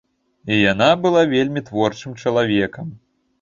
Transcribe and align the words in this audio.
Яна 0.71 0.87
была 1.03 1.21
вельмі 1.33 1.63
творчым 1.67 2.17
чалавекам. 2.25 2.91